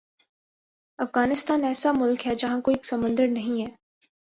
[0.99, 3.67] افغانستان ایسا ملک ہے جہاں کوئی سمندر نہیں ہے